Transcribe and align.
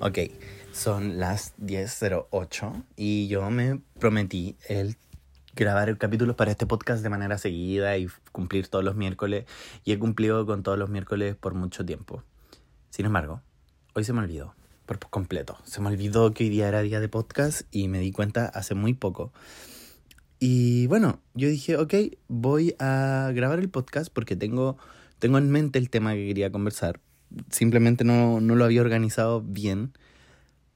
Ok, 0.00 0.18
son 0.72 1.18
las 1.18 1.56
10.08 1.58 2.84
y 2.94 3.26
yo 3.26 3.50
me 3.50 3.80
prometí 3.98 4.56
el 4.68 4.96
grabar 5.56 5.98
capítulos 5.98 6.36
para 6.36 6.52
este 6.52 6.66
podcast 6.66 7.02
de 7.02 7.08
manera 7.08 7.36
seguida 7.36 7.98
y 7.98 8.06
cumplir 8.30 8.68
todos 8.68 8.84
los 8.84 8.94
miércoles 8.94 9.46
y 9.84 9.90
he 9.90 9.98
cumplido 9.98 10.46
con 10.46 10.62
todos 10.62 10.78
los 10.78 10.88
miércoles 10.88 11.34
por 11.34 11.54
mucho 11.54 11.84
tiempo. 11.84 12.22
Sin 12.90 13.06
embargo, 13.06 13.42
hoy 13.92 14.04
se 14.04 14.12
me 14.12 14.20
olvidó 14.20 14.54
por 14.86 15.00
completo. 15.00 15.58
Se 15.64 15.80
me 15.80 15.88
olvidó 15.88 16.32
que 16.32 16.44
hoy 16.44 16.50
día 16.50 16.68
era 16.68 16.82
día 16.82 17.00
de 17.00 17.08
podcast 17.08 17.62
y 17.72 17.88
me 17.88 17.98
di 17.98 18.12
cuenta 18.12 18.46
hace 18.46 18.76
muy 18.76 18.94
poco. 18.94 19.32
Y 20.38 20.86
bueno, 20.86 21.20
yo 21.34 21.48
dije, 21.48 21.76
ok, 21.76 21.94
voy 22.28 22.76
a 22.78 23.32
grabar 23.34 23.58
el 23.58 23.68
podcast 23.68 24.12
porque 24.12 24.36
tengo, 24.36 24.78
tengo 25.18 25.38
en 25.38 25.50
mente 25.50 25.80
el 25.80 25.90
tema 25.90 26.14
que 26.14 26.24
quería 26.24 26.52
conversar, 26.52 27.00
simplemente 27.50 28.04
no, 28.04 28.40
no 28.40 28.54
lo 28.54 28.64
había 28.64 28.80
organizado 28.80 29.40
bien, 29.42 29.92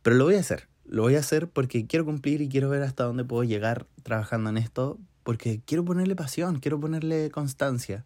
pero 0.03 0.17
lo 0.17 0.25
voy 0.25 0.37
a 0.37 0.41
hacer. 0.41 0.69
Lo 0.85 1.03
voy 1.03 1.17
a 1.17 1.21
hacer 1.21 1.49
porque 1.49 1.87
quiero 1.87 2.05
cumplir 2.05 2.41
y 2.43 2.49
quiero 2.49 2.69
ver 2.69 2.83
hasta 2.83 3.05
dónde 3.05 3.25
puedo 3.25 3.45
llegar 3.45 3.87
trabajando 4.03 4.51
en 4.51 4.57
esto, 4.57 4.99
porque 5.23 5.61
quiero 5.65 5.85
ponerle 5.85 6.17
pasión, 6.17 6.59
quiero 6.59 6.81
ponerle 6.81 7.31
constancia. 7.31 8.05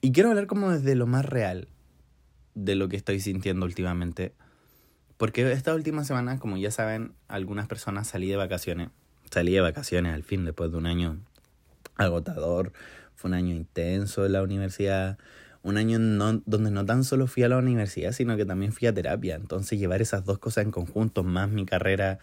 Y 0.00 0.12
quiero 0.12 0.28
hablar 0.28 0.46
como 0.46 0.70
desde 0.70 0.94
lo 0.94 1.06
más 1.06 1.24
real 1.24 1.68
de 2.54 2.74
lo 2.74 2.88
que 2.88 2.96
estoy 2.96 3.20
sintiendo 3.20 3.66
últimamente. 3.66 4.34
Porque 5.16 5.50
esta 5.50 5.74
última 5.74 6.04
semana, 6.04 6.38
como 6.38 6.56
ya 6.56 6.70
saben, 6.70 7.12
algunas 7.26 7.66
personas 7.66 8.06
salí 8.06 8.28
de 8.28 8.36
vacaciones. 8.36 8.90
Salí 9.30 9.52
de 9.52 9.60
vacaciones 9.60 10.14
al 10.14 10.22
fin, 10.22 10.44
después 10.44 10.70
de 10.70 10.76
un 10.76 10.86
año 10.86 11.18
agotador. 11.96 12.72
Fue 13.16 13.28
un 13.28 13.34
año 13.34 13.54
intenso 13.54 14.24
en 14.24 14.32
la 14.32 14.42
universidad 14.42 15.18
un 15.62 15.76
año 15.76 15.98
donde 15.98 16.70
no 16.70 16.84
tan 16.84 17.04
solo 17.04 17.26
fui 17.26 17.42
a 17.42 17.48
la 17.48 17.58
universidad, 17.58 18.12
sino 18.12 18.36
que 18.36 18.46
también 18.46 18.72
fui 18.72 18.88
a 18.88 18.94
terapia. 18.94 19.36
Entonces 19.36 19.78
llevar 19.78 20.00
esas 20.02 20.24
dos 20.24 20.38
cosas 20.38 20.64
en 20.64 20.70
conjunto, 20.70 21.24
más 21.24 21.50
mi 21.50 21.66
carrera 21.66 22.18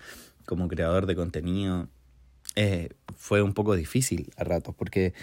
como 0.46 0.68
creador 0.68 1.06
de 1.06 1.16
contenido, 1.16 1.90
eh, 2.56 2.90
fue 3.16 3.42
un 3.42 3.54
poco 3.54 3.76
difícil 3.76 4.32
a 4.38 4.44
ratos, 4.44 4.74
porque 4.76 5.14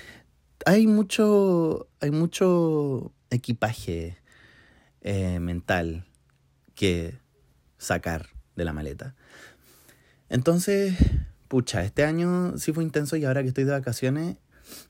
hay 0.67 0.87
mucho, 0.87 1.89
hay 2.01 2.11
mucho 2.11 3.13
equipaje 3.31 4.19
eh, 5.01 5.41
mental 5.41 6.05
que 6.75 7.19
sacar 7.79 8.29
de 8.57 8.65
la 8.65 8.73
maleta. 8.73 9.15
Entonces, 10.29 10.95
pucha, 11.49 11.85
este 11.85 12.05
año 12.05 12.57
sí 12.59 12.73
fue 12.73 12.85
intenso 12.85 13.17
y 13.17 13.25
ahora 13.25 13.43
que 13.43 13.49
estoy 13.49 13.65
de 13.65 13.73
vacaciones, 13.73 14.37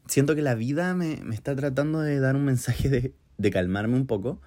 siento 0.07 0.35
que 0.35 0.43
la 0.43 0.55
vida 0.55 0.95
me, 0.95 1.21
me 1.25 1.35
está 1.35 1.55
tratando 1.57 2.01
de 2.01 2.21
dar 2.21 2.37
un 2.37 2.45
mensaje 2.45 2.89
de, 2.89 3.15
de 3.39 3.51
calmarme 3.51 3.97
un 3.97 4.07
poco. 4.07 4.41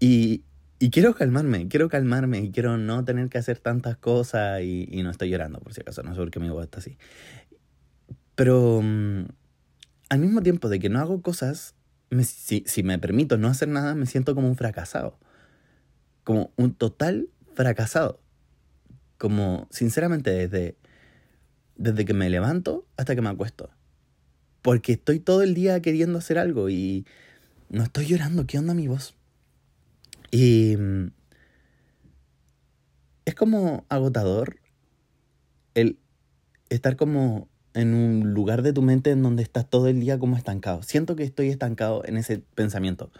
Y, 0.00 0.44
y, 0.78 0.90
quiero 0.90 1.14
calmarme, 1.14 1.68
quiero 1.68 1.88
calmarme 1.88 2.40
y 2.40 2.50
quiero 2.50 2.76
no 2.76 3.04
tener 3.04 3.28
que 3.28 3.38
hacer 3.38 3.58
tantas 3.58 3.96
cosas 3.96 4.60
y, 4.62 4.88
y 4.90 5.02
no 5.02 5.10
estoy 5.10 5.30
llorando, 5.30 5.60
por 5.60 5.72
si 5.72 5.80
acaso, 5.80 6.02
no 6.02 6.10
sé 6.12 6.18
por 6.18 6.30
qué 6.30 6.40
mi 6.40 6.50
voz 6.50 6.64
está 6.64 6.78
así. 6.78 6.98
Pero 8.34 8.80
mm, 8.82 9.24
al 10.10 10.18
mismo 10.20 10.42
tiempo 10.42 10.68
de 10.68 10.78
que 10.78 10.88
no 10.88 11.00
hago 11.00 11.22
cosas, 11.22 11.74
me, 12.10 12.22
si, 12.24 12.62
si 12.66 12.82
me 12.82 12.98
permito 12.98 13.38
no 13.38 13.48
hacer 13.48 13.68
nada, 13.68 13.94
me 13.94 14.06
siento 14.06 14.34
como 14.34 14.48
un 14.48 14.56
fracasado. 14.56 15.18
Como 16.22 16.52
un 16.56 16.74
total 16.74 17.28
fracasado. 17.54 18.20
Como, 19.18 19.66
sinceramente, 19.70 20.30
desde, 20.30 20.76
desde 21.76 22.04
que 22.04 22.14
me 22.14 22.30
levanto 22.30 22.86
hasta 22.96 23.14
que 23.14 23.22
me 23.22 23.30
acuesto. 23.30 23.70
Porque 24.66 24.94
estoy 24.94 25.20
todo 25.20 25.42
el 25.42 25.54
día 25.54 25.80
queriendo 25.80 26.18
hacer 26.18 26.38
algo 26.38 26.68
y 26.68 27.06
no 27.68 27.84
estoy 27.84 28.06
llorando, 28.06 28.48
¿qué 28.48 28.58
onda 28.58 28.74
mi 28.74 28.88
voz? 28.88 29.14
Y 30.32 30.76
mm, 30.76 31.12
es 33.26 33.34
como 33.36 33.86
agotador 33.88 34.58
el 35.74 36.00
estar 36.68 36.96
como 36.96 37.48
en 37.74 37.94
un 37.94 38.34
lugar 38.34 38.62
de 38.62 38.72
tu 38.72 38.82
mente 38.82 39.12
en 39.12 39.22
donde 39.22 39.44
estás 39.44 39.70
todo 39.70 39.86
el 39.86 40.00
día 40.00 40.18
como 40.18 40.36
estancado. 40.36 40.82
Siento 40.82 41.14
que 41.14 41.22
estoy 41.22 41.50
estancado 41.50 42.02
en 42.04 42.16
ese 42.16 42.40
pensamiento. 42.56 43.12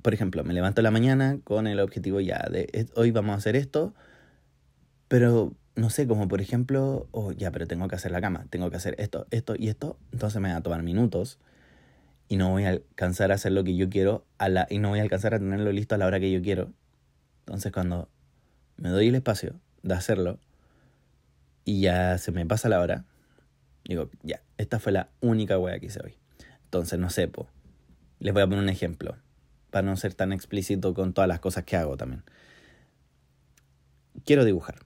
Por 0.00 0.14
ejemplo, 0.14 0.42
me 0.42 0.54
levanto 0.54 0.80
en 0.80 0.84
la 0.84 0.90
mañana 0.90 1.38
con 1.44 1.66
el 1.66 1.80
objetivo 1.80 2.18
ya 2.18 2.48
de 2.50 2.88
hoy 2.96 3.10
vamos 3.10 3.34
a 3.34 3.36
hacer 3.36 3.56
esto, 3.56 3.92
pero 5.08 5.52
no 5.74 5.90
sé, 5.90 6.06
como 6.06 6.28
por 6.28 6.40
ejemplo, 6.40 7.08
oh, 7.12 7.32
ya, 7.32 7.50
pero 7.50 7.66
tengo 7.66 7.88
que 7.88 7.96
hacer 7.96 8.10
la 8.12 8.20
cama, 8.20 8.46
tengo 8.50 8.70
que 8.70 8.76
hacer 8.76 8.94
esto, 8.98 9.26
esto 9.30 9.54
y 9.56 9.68
esto, 9.68 9.98
entonces 10.12 10.40
me 10.40 10.50
va 10.50 10.56
a 10.56 10.62
tomar 10.62 10.82
minutos 10.82 11.38
y 12.28 12.36
no 12.36 12.50
voy 12.50 12.64
a 12.64 12.70
alcanzar 12.70 13.32
a 13.32 13.34
hacer 13.34 13.52
lo 13.52 13.64
que 13.64 13.76
yo 13.76 13.88
quiero 13.88 14.24
a 14.38 14.48
la, 14.48 14.66
y 14.70 14.78
no 14.78 14.90
voy 14.90 15.00
a 15.00 15.02
alcanzar 15.02 15.34
a 15.34 15.38
tenerlo 15.38 15.72
listo 15.72 15.94
a 15.94 15.98
la 15.98 16.06
hora 16.06 16.20
que 16.20 16.30
yo 16.30 16.42
quiero. 16.42 16.70
Entonces 17.40 17.72
cuando 17.72 18.08
me 18.76 18.88
doy 18.90 19.08
el 19.08 19.14
espacio 19.14 19.60
de 19.82 19.94
hacerlo 19.94 20.38
y 21.64 21.80
ya 21.80 22.18
se 22.18 22.32
me 22.32 22.44
pasa 22.46 22.68
la 22.68 22.80
hora, 22.80 23.04
digo, 23.84 24.10
ya, 24.22 24.42
esta 24.58 24.78
fue 24.78 24.92
la 24.92 25.08
única 25.20 25.58
wea 25.58 25.78
que 25.78 25.86
hice 25.86 26.00
hoy. 26.02 26.16
Entonces, 26.64 26.98
no 26.98 27.10
sé, 27.10 27.28
po. 27.28 27.48
les 28.18 28.32
voy 28.32 28.42
a 28.42 28.46
poner 28.46 28.60
un 28.60 28.70
ejemplo, 28.70 29.16
para 29.70 29.86
no 29.86 29.96
ser 29.96 30.14
tan 30.14 30.32
explícito 30.32 30.94
con 30.94 31.12
todas 31.12 31.28
las 31.28 31.40
cosas 31.40 31.64
que 31.64 31.76
hago 31.76 31.96
también. 31.96 32.22
Quiero 34.24 34.44
dibujar. 34.44 34.76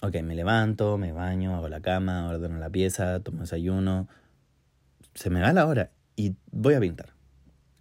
Ok, 0.00 0.22
me 0.22 0.36
levanto, 0.36 0.96
me 0.96 1.12
baño, 1.12 1.56
hago 1.56 1.68
la 1.68 1.80
cama, 1.80 2.28
ordeno 2.28 2.58
la 2.58 2.70
pieza, 2.70 3.18
tomo 3.20 3.40
desayuno. 3.40 4.08
Se 5.14 5.28
me 5.28 5.40
va 5.40 5.52
la 5.52 5.66
hora 5.66 5.90
y 6.14 6.36
voy 6.52 6.74
a 6.74 6.80
pintar. 6.80 7.14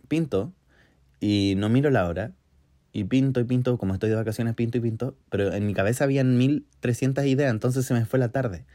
Pinto 0.07 0.51
y 1.19 1.53
no 1.57 1.69
miro 1.69 1.91
la 1.91 2.07
hora 2.07 2.31
y 2.91 3.03
pinto 3.03 3.39
y 3.39 3.43
pinto, 3.43 3.77
como 3.77 3.93
estoy 3.93 4.09
de 4.09 4.15
vacaciones, 4.15 4.55
pinto 4.55 4.79
y 4.79 4.81
pinto, 4.81 5.15
pero 5.29 5.53
en 5.53 5.67
mi 5.67 5.75
cabeza 5.75 6.05
habían 6.05 6.37
1300 6.37 7.25
ideas, 7.25 7.51
entonces 7.51 7.85
se 7.85 7.93
me 7.93 8.05
fue 8.05 8.17
la 8.17 8.29
tarde. 8.29 8.65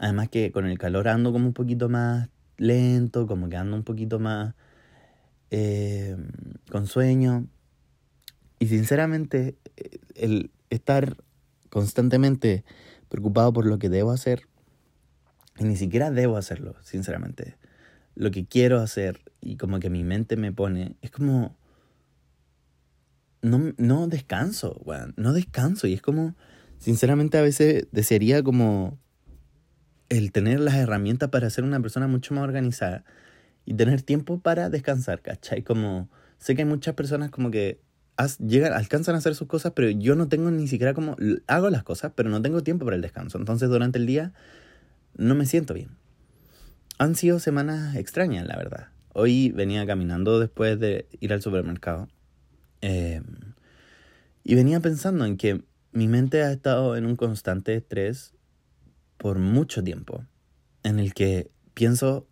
Además 0.00 0.28
que 0.28 0.50
con 0.50 0.66
el 0.66 0.78
calor 0.78 1.06
ando 1.06 1.32
como 1.32 1.46
un 1.46 1.52
poquito 1.52 1.88
más 1.88 2.28
lento, 2.56 3.28
como 3.28 3.48
que 3.48 3.56
ando 3.56 3.76
un 3.76 3.84
poquito 3.84 4.18
más 4.18 4.54
eh, 5.52 6.16
con 6.70 6.88
sueño. 6.88 7.46
Y 8.58 8.66
sinceramente, 8.66 9.56
eh, 9.76 9.98
el 10.16 10.50
estar 10.70 11.16
constantemente 11.70 12.64
preocupado 13.08 13.52
por 13.52 13.66
lo 13.66 13.78
que 13.78 13.88
debo 13.88 14.10
hacer, 14.10 14.42
y 15.58 15.64
ni 15.64 15.76
siquiera 15.76 16.10
debo 16.10 16.36
hacerlo, 16.36 16.76
sinceramente 16.82 17.56
lo 18.18 18.32
que 18.32 18.46
quiero 18.46 18.80
hacer 18.80 19.20
y 19.40 19.56
como 19.56 19.78
que 19.78 19.90
mi 19.90 20.02
mente 20.02 20.36
me 20.36 20.52
pone, 20.52 20.96
es 21.00 21.10
como... 21.10 21.56
No, 23.40 23.72
no 23.76 24.08
descanso, 24.08 24.80
weón, 24.84 25.14
no 25.16 25.32
descanso 25.32 25.86
y 25.86 25.94
es 25.94 26.02
como, 26.02 26.34
sinceramente 26.78 27.38
a 27.38 27.42
veces 27.42 27.86
desearía 27.92 28.42
como 28.42 28.98
el 30.08 30.32
tener 30.32 30.58
las 30.58 30.74
herramientas 30.74 31.28
para 31.28 31.48
ser 31.48 31.62
una 31.62 31.78
persona 31.80 32.08
mucho 32.08 32.34
más 32.34 32.42
organizada 32.42 33.04
y 33.64 33.74
tener 33.74 34.02
tiempo 34.02 34.40
para 34.40 34.70
descansar, 34.70 35.22
¿cachai? 35.22 35.62
Como, 35.62 36.10
sé 36.38 36.56
que 36.56 36.62
hay 36.62 36.68
muchas 36.68 36.96
personas 36.96 37.30
como 37.30 37.52
que 37.52 37.80
llegan, 38.38 38.72
alcanzan 38.72 39.14
a 39.14 39.18
hacer 39.18 39.34
sus 39.34 39.48
cosas, 39.48 39.72
pero 39.74 39.90
yo 39.90 40.14
no 40.14 40.28
tengo 40.28 40.50
ni 40.50 40.68
siquiera 40.68 40.94
como, 40.94 41.16
hago 41.46 41.70
las 41.70 41.82
cosas, 41.82 42.12
pero 42.14 42.28
no 42.30 42.42
tengo 42.42 42.62
tiempo 42.62 42.84
para 42.84 42.96
el 42.96 43.02
descanso. 43.02 43.38
Entonces 43.38 43.68
durante 43.68 43.98
el 43.98 44.06
día 44.06 44.32
no 45.16 45.34
me 45.34 45.46
siento 45.46 45.74
bien 45.74 45.90
han 46.98 47.14
sido 47.14 47.38
semanas 47.38 47.96
extrañas, 47.96 48.46
la 48.46 48.56
verdad. 48.56 48.88
Hoy 49.14 49.52
venía 49.52 49.86
caminando 49.86 50.38
después 50.38 50.78
de 50.78 51.08
ir 51.20 51.32
al 51.32 51.40
supermercado 51.40 52.08
em, 52.80 53.24
y 54.44 54.54
venía 54.54 54.80
pensando 54.80 55.24
en 55.24 55.36
que 55.36 55.62
mi 55.92 56.08
mente 56.08 56.42
ha 56.42 56.52
estado 56.52 56.96
en 56.96 57.06
un 57.06 57.16
constante 57.16 57.74
estrés 57.74 58.34
por 59.16 59.38
mucho 59.38 59.82
tiempo, 59.82 60.24
en 60.82 60.98
el 60.98 61.14
que 61.14 61.50
pienso 61.74 62.26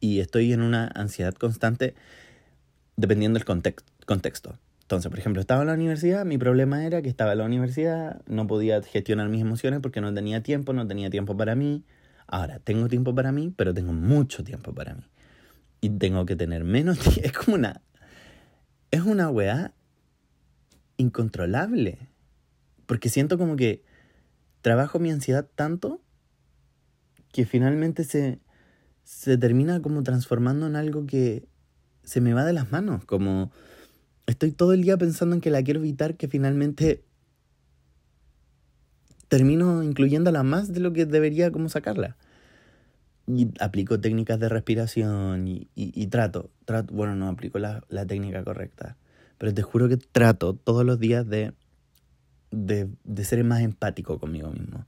y 0.00 0.20
estoy 0.20 0.52
en 0.52 0.62
una 0.62 0.88
ansiedad 0.94 1.34
constante 1.34 1.94
dependiendo 2.96 3.38
del 3.38 3.44
contexto. 4.06 4.58
Entonces, 4.86 5.10
por 5.10 5.18
ejemplo, 5.18 5.40
estaba 5.40 5.62
en 5.62 5.66
la 5.68 5.74
universidad, 5.74 6.24
mi 6.24 6.38
problema 6.38 6.86
era 6.86 7.02
que 7.02 7.08
estaba 7.08 7.32
en 7.32 7.38
la 7.38 7.44
universidad, 7.44 8.22
no 8.26 8.46
podía 8.46 8.80
gestionar 8.82 9.28
mis 9.28 9.42
emociones 9.42 9.80
porque 9.80 10.00
no 10.00 10.14
tenía 10.14 10.42
tiempo, 10.42 10.72
no 10.72 10.86
tenía 10.86 11.10
tiempo 11.10 11.36
para 11.36 11.54
mí, 11.56 11.84
Ahora, 12.26 12.58
tengo 12.58 12.88
tiempo 12.88 13.14
para 13.14 13.30
mí, 13.32 13.52
pero 13.56 13.72
tengo 13.72 13.92
mucho 13.92 14.42
tiempo 14.42 14.74
para 14.74 14.94
mí. 14.94 15.04
Y 15.80 15.90
tengo 15.90 16.26
que 16.26 16.36
tener 16.36 16.64
menos 16.64 16.98
tiempo. 16.98 17.20
Es 17.24 17.32
como 17.32 17.56
una... 17.56 17.82
Es 18.90 19.02
una 19.02 19.30
weá 19.30 19.74
incontrolable. 20.96 21.98
Porque 22.86 23.08
siento 23.08 23.38
como 23.38 23.56
que 23.56 23.84
trabajo 24.60 24.98
mi 24.98 25.10
ansiedad 25.10 25.48
tanto 25.54 26.00
que 27.32 27.44
finalmente 27.44 28.04
se, 28.04 28.40
se 29.04 29.36
termina 29.36 29.82
como 29.82 30.02
transformando 30.02 30.66
en 30.66 30.76
algo 30.76 31.06
que 31.06 31.46
se 32.02 32.20
me 32.20 32.32
va 32.32 32.44
de 32.44 32.52
las 32.52 32.72
manos. 32.72 33.04
Como 33.04 33.52
estoy 34.26 34.52
todo 34.52 34.72
el 34.72 34.82
día 34.82 34.96
pensando 34.96 35.34
en 35.34 35.40
que 35.40 35.50
la 35.50 35.62
quiero 35.62 35.80
evitar, 35.80 36.16
que 36.16 36.28
finalmente 36.28 37.02
termino 39.28 39.82
incluyéndola 39.82 40.42
más 40.42 40.72
de 40.72 40.80
lo 40.80 40.92
que 40.92 41.06
debería 41.06 41.50
como 41.50 41.68
sacarla. 41.68 42.16
Y 43.26 43.48
aplico 43.58 43.98
técnicas 43.98 44.38
de 44.38 44.48
respiración 44.48 45.48
y, 45.48 45.68
y, 45.74 46.06
trato, 46.06 46.50
trato, 46.64 46.94
bueno, 46.94 47.16
no 47.16 47.28
aplico 47.28 47.58
la, 47.58 47.82
la, 47.88 48.06
técnica 48.06 48.44
correcta, 48.44 48.96
pero 49.36 49.52
te 49.52 49.62
juro 49.62 49.88
que 49.88 49.96
trato 49.96 50.54
todos 50.54 50.84
los 50.84 51.00
días 51.00 51.28
de 51.28 51.52
de, 52.50 52.88
de 53.04 53.24
ser 53.24 53.42
más 53.44 53.60
empático 53.60 54.18
conmigo 54.18 54.50
mismo. 54.50 54.86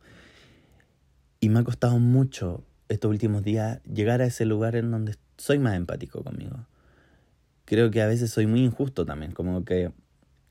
Y 1.41 1.49
me 1.49 1.61
ha 1.61 1.65
costado 1.65 1.99
mucho 1.99 2.65
estos 2.89 3.11
últimos 3.11 3.43
días 3.43 3.81
llegar 3.85 4.23
a 4.23 4.27
ese 4.27 4.45
lugar 4.45 4.77
en 4.77 4.91
donde 4.91 5.17
soy 5.37 5.59
más 5.59 5.77
empático 5.77 6.23
conmigo. 6.23 6.67
Creo 7.69 7.91
que 7.91 8.01
a 8.01 8.07
veces 8.07 8.31
soy 8.31 8.47
muy 8.47 8.65
injusto 8.65 9.05
también, 9.05 9.33
como 9.33 9.63
que, 9.63 9.93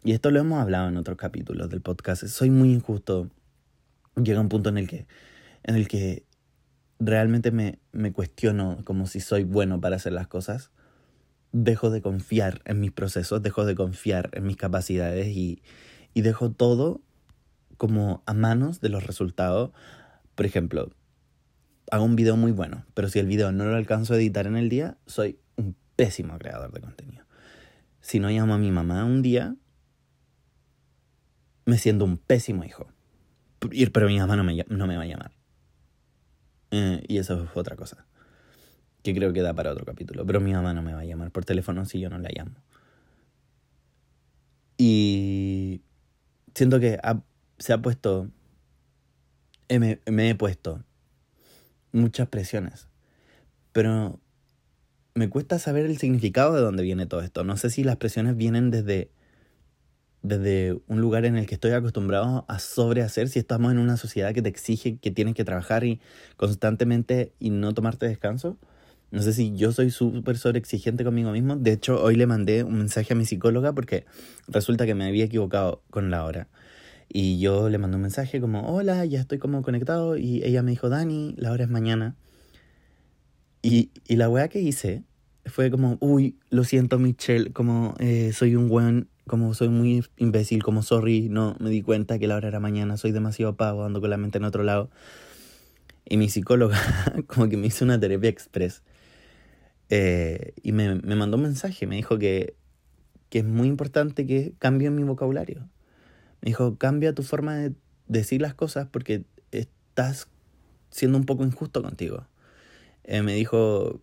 y 0.04 0.12
esto 0.12 0.30
lo 0.30 0.40
hemos 0.40 0.62
hablado 0.62 0.88
en 0.88 0.98
otros 0.98 1.18
capítulos 1.18 1.68
del 1.68 1.81
podcast, 1.81 2.24
soy 2.28 2.52
muy 2.52 2.72
injusto. 2.72 3.31
Llega 4.22 4.40
un 4.40 4.50
punto 4.50 4.69
en 4.69 4.78
el 4.78 4.88
que, 4.88 5.08
en 5.64 5.74
el 5.74 5.88
que 5.88 6.28
realmente 7.00 7.50
me, 7.50 7.80
me 7.92 8.14
cuestiono 8.14 8.78
como 8.84 9.08
si 9.08 9.19
soy 9.19 9.46
bueno 9.46 9.81
para 9.81 9.96
hacer 9.96 10.14
las 10.14 10.28
cosas. 10.28 10.69
Dejo 11.52 11.90
de 11.90 12.04
confiar 12.04 12.62
en 12.66 12.80
mis 12.80 12.92
procesos, 12.92 13.42
dejo 13.42 13.66
de 13.66 13.74
confiar 13.74 14.30
en 14.34 14.46
mis 14.46 14.58
capacidades 14.58 15.25
y, 15.25 15.64
y 16.14 16.22
dejo 16.22 16.52
todo 16.52 17.02
como 17.78 18.22
a 18.28 18.36
manos 18.36 18.80
de 18.80 18.90
los 18.90 19.08
resultados. 19.08 19.72
Por 20.36 20.46
ejemplo, 20.46 20.92
hago 21.90 22.06
un 22.06 22.16
video 22.16 22.38
muy 22.38 22.52
bueno, 22.52 22.86
pero 22.94 23.10
si 23.10 23.18
el 23.18 23.25
video 23.25 23.52
no 23.52 23.66
lo 23.66 23.75
alcanzo 23.75 24.14
a 24.14 24.18
editar 24.18 24.46
en 24.46 24.56
el 24.56 24.69
día, 24.69 25.00
soy 25.08 25.40
pésimo 25.98 26.38
creador 26.38 26.72
de 26.72 26.80
contenido. 26.80 27.26
Si 28.00 28.22
no 28.22 28.30
llamo 28.30 28.54
a 28.54 28.58
mi 28.58 28.72
mamá 28.72 29.04
un 29.04 29.22
día, 29.22 29.56
me 31.66 31.78
siento 31.78 32.06
un 32.06 32.18
pésimo 32.18 32.64
hijo. 32.64 32.88
Pero 33.60 34.08
mi 34.08 34.18
mamá 34.18 34.38
no 34.38 34.46
me, 34.46 34.66
no 34.70 34.88
me 34.88 34.96
va 34.96 35.04
a 35.04 35.08
llamar. 35.08 35.32
Eh, 36.72 37.04
y 37.10 37.18
eso 37.18 37.44
es 37.44 37.50
otra 37.54 37.76
cosa. 37.76 38.06
Que 39.04 39.14
creo 39.14 39.34
que 39.34 39.42
da 39.42 39.54
para 39.54 39.72
otro 39.72 39.84
capítulo. 39.84 40.26
Pero 40.26 40.40
mi 40.40 40.54
mamá 40.54 40.74
no 40.74 40.82
me 40.82 40.94
va 40.94 41.02
a 41.02 41.06
llamar 41.06 41.32
por 41.32 41.44
teléfono 41.44 41.84
si 41.86 42.00
yo 42.00 42.10
no 42.10 42.20
la 42.20 42.30
llamo. 42.34 42.56
Y 44.78 45.82
siento 46.54 46.80
que 46.80 47.00
se 47.58 47.74
ha 47.74 47.82
puesto... 47.82 48.30
me 49.70 50.30
he 50.30 50.36
puesto 50.36 50.86
muchas 51.92 52.30
presiones. 52.30 52.88
Pero 53.74 54.22
me 55.18 55.30
cuesta 55.30 55.58
saber 55.58 55.86
el 55.86 55.98
significado 55.98 56.54
de 56.54 56.62
dónde 56.62 56.84
viene 56.84 57.08
todo 57.08 57.22
esto. 57.22 57.44
No 57.44 57.58
sé 57.58 57.72
si 57.72 57.84
las 57.84 57.98
presiones 57.98 58.38
vienen 58.38 58.69
desde, 58.69 59.10
desde 60.22 60.80
un 60.88 61.02
lugar 61.02 61.25
en 61.25 61.38
el 61.38 61.48
que 61.48 61.56
estoy 61.56 61.72
acostumbrado 61.72 62.46
a 62.48 62.60
sobrehacer, 62.60 63.28
si 63.28 63.40
estamos 63.40 63.72
en 63.72 63.80
una 63.80 63.98
sociedad 63.98 64.34
que 64.34 64.44
te 64.44 64.50
exige 64.50 64.98
que 64.98 65.10
tienes 65.10 65.34
que 65.34 65.44
trabajar 65.44 65.84
y 65.84 66.00
constantemente 66.38 67.34
y 67.40 67.50
no 67.50 67.74
tomarte 67.74 68.08
descanso. 68.08 68.58
No 69.10 69.22
sé 69.24 69.34
si 69.34 69.56
yo 69.56 69.72
soy 69.72 69.90
súper 69.90 70.38
sobreexigente 70.38 71.04
conmigo 71.04 71.31
mismo. 71.31 71.56
De 71.56 71.72
hecho, 71.72 72.02
hoy 72.04 72.16
le 72.16 72.28
mandé 72.28 72.64
un 72.64 72.78
mensaje 72.78 73.14
a 73.14 73.16
mi 73.16 73.25
psicóloga 73.25 73.74
porque 73.74 74.06
resulta 74.48 74.86
que 74.86 74.94
me 74.94 75.08
había 75.08 75.25
equivocado 75.25 75.81
con 75.90 76.12
la 76.12 76.25
hora. 76.25 76.48
Y 77.10 77.40
yo 77.40 77.69
le 77.69 77.80
mandé 77.80 77.96
un 77.96 78.02
mensaje 78.04 78.40
como, 78.40 78.68
hola, 78.72 79.04
ya 79.06 79.22
estoy 79.22 79.40
como 79.40 79.64
conectado. 79.64 80.18
Y 80.18 80.44
ella 80.44 80.62
me 80.62 80.72
dijo, 80.72 80.90
Dani, 80.90 81.34
la 81.38 81.54
hora 81.54 81.64
es 81.64 81.69
mañana. 81.69 82.16
Y, 83.62 83.92
y 84.08 84.18
la 84.18 84.30
weá 84.30 84.50
que 84.50 84.60
hice 84.60 85.04
fue 85.50 85.72
como, 85.72 85.98
uy, 86.00 86.38
lo 86.50 86.64
siento 86.64 87.00
Michelle, 87.00 87.52
como 87.52 87.96
eh, 88.00 88.32
soy 88.34 88.56
un 88.56 88.68
buen, 88.68 89.08
como 89.28 89.54
soy 89.54 89.70
muy 89.70 90.04
imbécil, 90.18 90.64
como 90.64 90.82
sorry, 90.84 91.30
no 91.30 91.56
me 91.60 91.70
di 91.70 91.82
cuenta 91.82 92.20
que 92.20 92.28
la 92.28 92.36
hora 92.36 92.48
era 92.48 92.60
mañana, 92.60 92.98
soy 92.98 93.12
demasiado 93.12 93.56
pago, 93.56 93.84
ando 93.84 94.02
con 94.02 94.10
la 94.10 94.18
mente 94.18 94.38
en 94.38 94.46
otro 94.46 94.64
lado. 94.64 94.90
Y 96.06 96.18
mi 96.18 96.30
psicóloga 96.30 96.80
como 97.28 97.50
que 97.50 97.58
me 97.58 97.68
hizo 97.68 97.86
una 97.86 98.00
terapia 98.00 98.30
express. 98.30 98.84
Eh, 99.90 100.54
y 100.64 100.72
me, 100.72 100.96
me 100.96 101.16
mandó 101.16 101.38
un 101.38 101.44
mensaje, 101.44 101.88
me 101.88 101.96
dijo 101.96 102.18
que, 102.18 102.56
que 103.30 103.40
es 103.40 103.46
muy 103.46 103.68
importante 103.68 104.26
que 104.26 104.54
cambie 104.60 104.90
mi 104.90 105.04
vocabulario. 105.04 105.70
Me 106.42 106.50
dijo, 106.50 106.78
cambia 106.78 107.14
tu 107.14 107.24
forma 107.24 107.56
de 107.56 107.74
decir 108.08 108.42
las 108.42 108.54
cosas 108.54 108.88
porque 108.88 109.26
estás 109.52 110.30
siendo 110.90 111.18
un 111.18 111.26
poco 111.26 111.44
injusto 111.44 111.82
contigo. 111.82 112.28
Eh, 113.04 113.22
me 113.22 113.34
dijo 113.34 114.02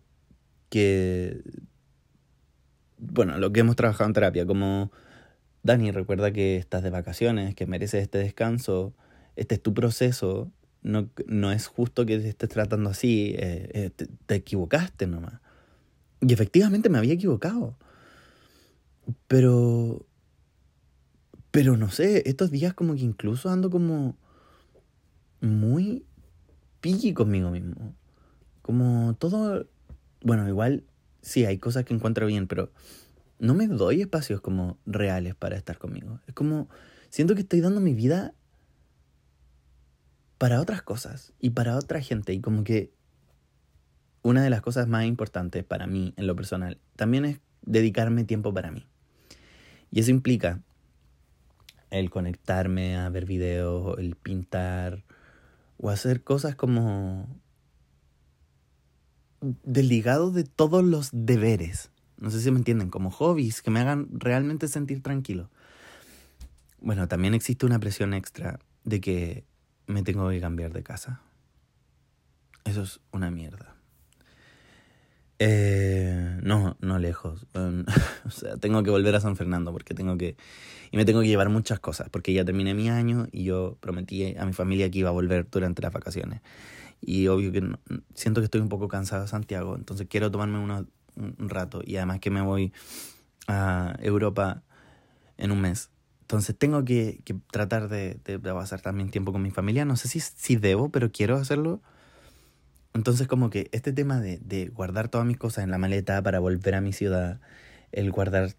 que, 0.69 1.41
bueno, 2.97 3.37
lo 3.37 3.51
que 3.51 3.61
hemos 3.61 3.75
trabajado 3.75 4.07
en 4.09 4.13
terapia, 4.13 4.45
como, 4.45 4.91
Dani, 5.63 5.91
recuerda 5.91 6.31
que 6.31 6.57
estás 6.57 6.83
de 6.83 6.89
vacaciones, 6.89 7.55
que 7.55 7.65
mereces 7.65 8.03
este 8.03 8.17
descanso, 8.19 8.93
este 9.35 9.55
es 9.55 9.61
tu 9.61 9.73
proceso, 9.73 10.51
no, 10.81 11.09
no 11.27 11.51
es 11.51 11.67
justo 11.67 12.05
que 12.05 12.19
te 12.19 12.29
estés 12.29 12.49
tratando 12.49 12.89
así, 12.89 13.35
eh, 13.37 13.69
eh, 13.73 13.89
te, 13.95 14.07
te 14.25 14.35
equivocaste 14.35 15.07
nomás. 15.07 15.39
Y 16.21 16.33
efectivamente 16.33 16.89
me 16.89 16.97
había 16.97 17.13
equivocado. 17.13 17.77
Pero 19.27 20.05
pero 21.55 21.77
no 21.77 21.89
sé, 21.89 22.23
estos 22.25 22.51
días 22.51 22.73
como 22.73 22.95
que 22.95 23.03
incluso 23.05 23.49
ando 23.49 23.69
como 23.69 24.17
muy 25.39 26.03
pilli 26.81 27.13
conmigo 27.13 27.49
mismo. 27.49 27.95
Como 28.61 29.15
todo, 29.17 29.65
bueno, 30.25 30.47
igual 30.49 30.83
sí, 31.21 31.45
hay 31.45 31.59
cosas 31.59 31.85
que 31.85 31.93
encuentro 31.93 32.25
bien, 32.25 32.47
pero 32.47 32.71
no 33.37 33.53
me 33.53 33.67
doy 33.67 34.01
espacios 34.01 34.41
como 34.41 34.79
reales 34.87 35.35
para 35.35 35.55
estar 35.55 35.77
conmigo. 35.77 36.19
Es 36.25 36.33
como, 36.33 36.67
siento 37.11 37.35
que 37.35 37.41
estoy 37.41 37.61
dando 37.61 37.79
mi 37.79 37.93
vida 37.93 38.33
para 40.39 40.59
otras 40.59 40.81
cosas 40.81 41.31
y 41.39 41.51
para 41.51 41.77
otra 41.77 42.01
gente. 42.01 42.33
Y 42.33 42.41
como 42.41 42.63
que 42.63 42.91
una 44.23 44.41
de 44.41 44.49
las 44.49 44.61
cosas 44.61 44.87
más 44.87 45.05
importantes 45.05 45.63
para 45.63 45.85
mí 45.85 46.15
en 46.17 46.25
lo 46.25 46.35
personal 46.35 46.79
también 46.95 47.25
es 47.25 47.39
dedicarme 47.61 48.23
tiempo 48.23 48.51
para 48.51 48.71
mí. 48.71 48.87
Y 49.91 49.99
eso 49.99 50.09
implica 50.09 50.59
el 51.91 52.09
conectarme 52.09 52.97
a 52.97 53.09
ver 53.09 53.25
videos, 53.25 53.99
el 53.99 54.15
pintar 54.15 55.03
o 55.77 55.91
hacer 55.91 56.23
cosas 56.23 56.55
como 56.55 57.27
desligado 59.63 60.31
de 60.31 60.43
todos 60.43 60.83
los 60.83 61.09
deberes. 61.11 61.91
No 62.17 62.29
sé 62.29 62.41
si 62.41 62.51
me 62.51 62.57
entienden, 62.57 62.89
como 62.89 63.11
hobbies 63.11 63.61
que 63.61 63.71
me 63.71 63.79
hagan 63.79 64.07
realmente 64.11 64.67
sentir 64.67 65.01
tranquilo. 65.01 65.49
Bueno, 66.79 67.07
también 67.07 67.33
existe 67.33 67.65
una 67.65 67.79
presión 67.79 68.13
extra 68.13 68.59
de 68.83 69.01
que 69.01 69.43
me 69.87 70.03
tengo 70.03 70.29
que 70.29 70.39
cambiar 70.39 70.71
de 70.73 70.83
casa. 70.83 71.21
Eso 72.63 72.83
es 72.83 72.99
una 73.11 73.31
mierda. 73.31 73.75
Eh, 75.37 76.39
no, 76.43 76.77
no 76.79 76.97
lejos. 76.99 77.45
o 78.25 78.29
sea, 78.29 78.57
tengo 78.57 78.83
que 78.83 78.89
volver 78.89 79.15
a 79.15 79.19
San 79.19 79.35
Fernando 79.35 79.71
porque 79.71 79.93
tengo 79.93 80.17
que... 80.17 80.37
Y 80.91 80.97
me 80.97 81.05
tengo 81.05 81.21
que 81.21 81.27
llevar 81.27 81.49
muchas 81.49 81.79
cosas 81.79 82.09
porque 82.09 82.33
ya 82.33 82.45
terminé 82.45 82.73
mi 82.73 82.89
año 82.89 83.27
y 83.31 83.43
yo 83.43 83.77
prometí 83.81 84.35
a 84.37 84.45
mi 84.45 84.53
familia 84.53 84.89
que 84.89 84.99
iba 84.99 85.09
a 85.09 85.13
volver 85.13 85.47
durante 85.49 85.81
las 85.81 85.91
vacaciones. 85.91 86.41
Y 87.05 87.27
obvio 87.27 87.51
que 87.51 87.61
siento 88.13 88.41
que 88.41 88.45
estoy 88.45 88.61
un 88.61 88.69
poco 88.69 88.87
cansado 88.87 89.23
de 89.23 89.27
Santiago, 89.27 89.75
entonces 89.75 90.07
quiero 90.09 90.31
tomarme 90.31 90.59
un 90.59 91.49
rato 91.49 91.81
y 91.85 91.97
además 91.97 92.19
que 92.19 92.29
me 92.29 92.41
voy 92.41 92.73
a 93.47 93.95
Europa 93.99 94.63
en 95.37 95.51
un 95.51 95.61
mes. 95.61 95.91
Entonces 96.21 96.57
tengo 96.57 96.83
que, 96.83 97.21
que 97.23 97.35
tratar 97.51 97.87
de, 97.87 98.19
de, 98.25 98.39
de, 98.39 98.53
pasar 98.53 98.81
también 98.81 99.11
tiempo 99.11 99.31
con 99.31 99.43
mi 99.43 99.51
familia. 99.51 99.85
No 99.85 99.95
sé 99.95 100.07
si, 100.07 100.19
si 100.19 100.55
debo, 100.55 100.89
pero 100.89 101.11
quiero 101.11 101.35
hacerlo 101.35 101.81
entonces 102.95 103.27
como 103.27 103.49
que 103.49 103.67
este 103.73 103.91
tema 103.91 104.21
de, 104.21 104.39
de 104.39 104.67
guardar 104.67 105.09
todas 105.09 105.27
mis 105.27 105.37
cosas 105.37 105.65
en 105.65 105.71
la 105.71 105.77
maleta 105.77 106.23
para 106.23 106.39
volver 106.39 106.75
a 106.75 106.81
mi 106.81 106.93
ciudad, 106.93 107.41
el 107.91 108.09
guardar... 108.09 108.55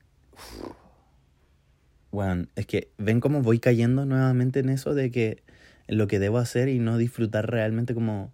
Bueno, 2.10 2.46
es 2.54 2.66
que 2.66 2.92
ven 2.98 3.20
cómo 3.20 3.40
voy 3.40 3.58
cayendo 3.58 4.04
nuevamente 4.04 4.60
en 4.60 4.68
eso 4.68 4.94
de 4.94 5.10
que 5.10 5.42
lo 5.88 6.06
que 6.06 6.18
debo 6.18 6.38
hacer 6.38 6.68
y 6.68 6.78
no 6.78 6.98
disfrutar 6.98 7.50
realmente 7.50 7.94
como... 7.94 8.32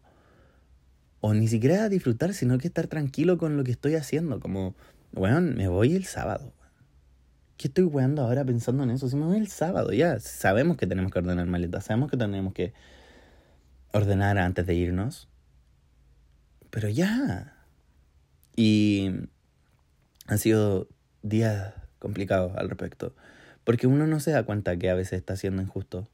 O 1.21 1.35
ni 1.35 1.47
siquiera 1.47 1.89
disfrutar, 1.89 2.35
sino 2.35 2.59
que 2.59 2.67
estar 2.67 2.89
tranquilo 2.89 3.39
con 3.39 3.57
lo 3.57 3.63
que 3.63 3.71
estoy 3.71 3.95
haciendo. 3.95 4.41
Como, 4.41 4.75
bueno, 5.13 5.41
me 5.41 5.69
voy 5.69 5.95
el 5.95 6.05
sábado. 6.05 6.53
¿Qué 7.57 7.69
estoy 7.69 7.85
weando 7.85 8.23
ahora 8.23 8.45
pensando 8.45 8.83
en 8.83 8.91
eso? 8.91 9.09
Si 9.09 9.15
me 9.15 9.27
voy 9.27 9.37
el 9.37 9.47
sábado, 9.47 9.93
ya 9.93 10.19
sabemos 10.19 10.77
que 10.77 10.89
tenemos 10.89 11.13
que 11.13 11.21
ordenar 11.21 11.47
maletas, 11.47 11.85
sabemos 11.85 12.11
que 12.11 12.17
tenemos 12.17 12.53
que 12.55 12.73
ordenar 13.93 14.39
antes 14.39 14.67
de 14.67 14.75
irnos 14.75 15.29
pero 16.73 16.89
ya. 16.89 17.55
Y 18.57 19.11
han 20.27 20.39
sido 20.39 20.89
días 21.23 21.75
complicados 21.99 22.57
al 22.57 22.71
respecto. 22.71 23.15
Porque 23.63 23.87
uno 23.87 24.07
no 24.07 24.21
se 24.21 24.31
da 24.31 24.45
cuenta 24.45 24.79
que 24.79 24.89
a 24.89 24.95
veces 24.95 25.19
está 25.19 25.37
siendo 25.37 25.61
injusto. 25.61 26.09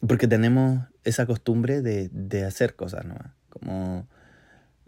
Porque 0.00 0.28
tenemos 0.28 0.82
esa 1.04 1.26
costumbre 1.26 1.82
de, 1.82 2.08
de 2.10 2.44
hacer 2.44 2.76
cosas, 2.76 3.04
¿no? 3.04 3.16
Como 3.48 4.08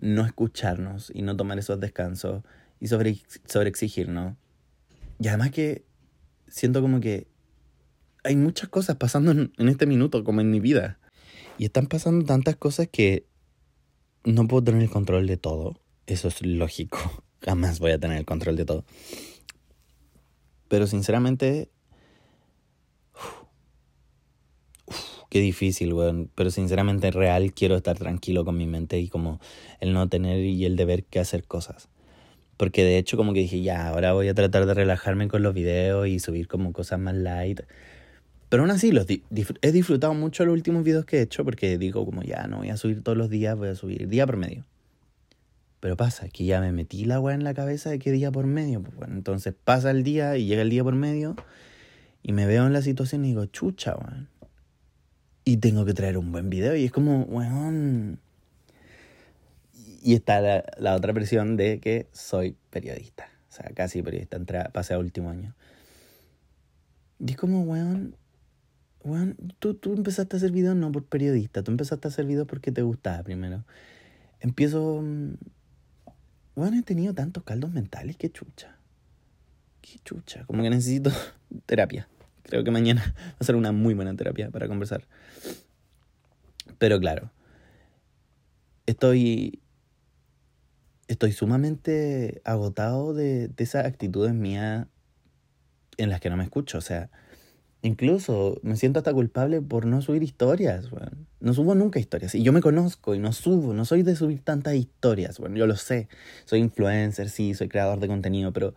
no 0.01 0.25
escucharnos 0.25 1.11
y 1.15 1.23
no 1.23 1.37
tomar 1.37 1.59
esos 1.59 1.81
descansos 1.81 2.43
y 2.81 2.89
sobre, 2.89 3.21
sobre 3.47 3.69
exigirnos. 3.69 4.37
Y 5.19 5.29
además 5.29 5.51
que 5.51 5.85
siento 6.47 6.81
como 6.81 7.01
que 7.01 7.27
hay 8.25 8.37
muchas 8.37 8.69
cosas 8.69 8.97
pasando 8.97 9.31
en, 9.31 9.53
en 9.59 9.69
este 9.69 9.87
minuto, 9.87 10.23
como 10.25 10.41
en 10.41 10.51
mi 10.51 10.61
vida. 10.61 10.99
Y 11.57 11.65
están 11.65 11.87
pasando 11.87 12.25
tantas 12.25 12.57
cosas 12.57 12.89
que 12.89 13.27
no 14.25 14.47
puedo 14.47 14.65
tener 14.65 14.83
el 14.83 14.91
control 14.91 15.27
de 15.27 15.37
todo. 15.37 15.81
Eso 16.07 16.29
es 16.29 16.43
lógico. 16.43 17.25
Jamás 17.43 17.79
voy 17.79 17.93
a 17.93 17.99
tener 17.99 18.19
el 18.19 18.25
control 18.25 18.57
de 18.57 18.65
todo. 18.65 18.85
Pero 20.69 20.87
sinceramente, 20.87 21.71
qué 25.29 25.41
difícil, 25.41 25.93
weón. 25.93 26.31
Pero 26.35 26.51
sinceramente, 26.51 27.11
real, 27.11 27.53
quiero 27.53 27.77
estar 27.77 27.99
tranquilo 27.99 28.45
con 28.45 28.57
mi 28.57 28.67
mente 28.67 28.99
y 28.99 29.09
como 29.09 29.41
el 29.81 29.93
no 29.93 30.09
tener 30.09 30.41
y 30.41 30.65
el 30.65 30.77
deber 30.77 31.05
que 31.05 31.21
hacer 31.21 31.45
cosas. 31.45 31.89
Porque 32.57 32.83
de 32.85 32.99
hecho 32.99 33.17
como 33.17 33.33
que 33.33 33.41
dije, 33.41 33.63
ya, 33.63 33.89
ahora 33.89 34.13
voy 34.13 34.29
a 34.29 34.35
tratar 34.35 34.67
de 34.67 34.75
relajarme 34.75 35.29
con 35.29 35.43
los 35.43 35.55
videos 35.55 36.09
y 36.09 36.19
subir 36.19 36.49
como 36.49 36.73
cosas 36.73 36.99
más 36.99 37.15
light. 37.15 37.61
Pero 38.49 38.63
aún 38.63 38.71
así, 38.71 38.93
los 38.93 39.07
he 39.09 39.73
disfrutado 39.73 40.15
mucho 40.15 40.45
los 40.45 40.55
últimos 40.55 40.83
videos 40.83 41.05
que 41.05 41.19
he 41.19 41.23
hecho 41.23 41.45
porque 41.45 41.79
digo 41.79 42.05
como 42.05 42.23
ya, 42.23 42.47
no 42.47 42.59
voy 42.59 42.71
a 42.71 42.77
subir 42.77 43.03
todos 43.03 43.17
los 43.17 43.31
días, 43.31 43.57
voy 43.57 43.69
a 43.69 43.75
subir 43.75 44.09
día 44.09 44.27
por 44.27 44.39
medio. 44.39 44.65
Pero 45.81 45.97
pasa 45.97 46.29
que 46.29 46.45
ya 46.45 46.61
me 46.61 46.73
metí 46.73 47.05
la 47.05 47.21
weá 47.21 47.35
en 47.35 47.45
la 47.45 47.55
cabeza 47.55 47.91
de 47.91 47.99
qué 48.01 48.11
día 48.11 48.33
por 48.33 48.47
medio. 48.47 48.83
Pues 48.83 48.97
bueno, 48.97 49.15
entonces 49.15 49.55
pasa 49.65 49.91
el 49.93 50.03
día 50.03 50.37
y 50.37 50.47
llega 50.47 50.63
el 50.63 50.71
día 50.71 50.83
por 50.83 50.95
medio 50.95 51.37
y 52.23 52.33
me 52.33 52.47
veo 52.47 52.67
en 52.67 52.73
la 52.73 52.83
situación 52.83 53.25
y 53.25 53.29
digo, 53.29 53.47
chucha, 53.47 53.95
weón. 53.95 54.29
Y 55.49 55.57
tengo 55.57 55.87
que 55.87 55.95
traer 55.95 56.19
un 56.19 56.31
buen 56.31 56.51
video 56.51 56.77
y 56.77 56.85
es 56.85 56.93
como, 56.93 57.23
weón. 57.23 58.21
Y 60.03 60.13
está 60.13 60.43
la, 60.43 60.95
otra 60.95 61.15
presión 61.15 61.57
de 61.57 61.81
que 61.81 62.07
soy 62.13 62.55
periodista. 62.69 63.31
O 63.49 63.53
sea, 63.53 63.71
casi 63.75 64.03
periodista, 64.03 64.37
entré, 64.37 64.63
pasé 64.75 64.93
a 64.93 64.99
último 64.99 65.31
año. 65.31 65.55
Y 67.19 67.31
es 67.31 67.39
como, 67.39 67.63
weón, 67.63 68.15
weón, 69.03 69.39
tú, 69.59 69.73
tú 69.73 69.95
empezaste 69.95 70.37
a 70.37 70.39
hacer 70.39 70.53
videos 70.53 70.77
no 70.77 70.93
por 70.93 71.07
periodista, 71.07 71.63
tú 71.63 71.71
empezaste 71.71 72.07
a 72.07 72.11
hacer 72.11 72.27
videos 72.27 72.47
porque 72.47 72.71
te 72.71 72.83
gustaba 72.83 73.23
primero. 73.23 73.65
Empiezo 74.41 75.03
bueno, 76.57 76.77
he 76.77 76.83
tenido 76.83 77.15
tantos 77.15 77.43
caldos 77.45 77.71
mentales, 77.71 78.19
qué 78.19 78.31
chucha. 78.31 78.77
Qué 79.81 79.99
chucha. 80.05 80.45
Como 80.45 80.63
que 80.63 80.69
necesito 80.69 81.11
terapia. 81.65 82.07
Creo 82.49 82.65
que 82.65 82.71
mañana 82.71 83.15
va 83.17 83.37
a 83.39 83.45
ser 83.45 83.57
una 83.57 83.73
muy 83.73 83.95
buena 83.95 84.15
terapia 84.17 84.51
para 84.51 84.69
conversar. 84.69 85.07
Pero 86.79 86.99
claro, 86.99 87.31
estoy. 88.87 89.61
Estoy 91.07 91.33
sumamente 91.33 92.43
agotado 92.45 93.15
de, 93.15 93.49
de 93.49 93.65
esas 93.65 93.87
actitudes 93.87 94.35
mías 94.35 94.89
en 95.97 96.11
las 96.11 96.21
que 96.21 96.29
no 96.29 96.37
me 96.37 96.45
escucho. 96.45 96.77
O 96.77 96.83
sea, 96.83 97.11
Incluso 97.81 98.59
me 98.63 98.75
siento 98.77 98.99
hasta 98.99 99.13
culpable 99.13 99.61
por 99.61 99.87
no 99.87 100.03
subir 100.03 100.25
historias. 100.25 100.87
No 101.39 101.55
subo 101.55 101.77
nunca 101.77 102.01
historias. 102.01 102.35
Y 102.35 102.43
yo 102.43 102.53
me 102.53 102.61
conozco 102.61 103.15
y 103.15 103.21
no 103.21 103.33
subo, 103.33 103.73
no 103.73 103.85
soy 103.85 104.03
de 104.03 104.17
subir 104.17 104.41
tantas 104.43 104.75
historias, 104.75 105.39
bueno, 105.39 105.57
yo 105.57 105.67
lo 105.67 105.77
sé. 105.77 106.09
Soy 106.45 106.59
influencer, 106.59 107.31
sí, 107.31 107.55
soy 107.55 107.69
creador 107.69 108.01
de 108.01 108.09
contenido, 108.09 108.53
pero 108.53 108.75